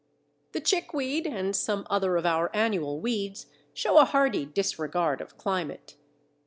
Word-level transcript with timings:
The 0.53 0.61
Chickweed 0.61 1.27
and 1.27 1.55
some 1.55 1.85
other 1.87 2.17
of 2.17 2.25
our 2.25 2.49
annual 2.55 2.99
weeds 2.99 3.45
show 3.71 3.99
a 3.99 4.05
hardy 4.05 4.47
disregard 4.47 5.21
of 5.21 5.37
climate. 5.37 5.95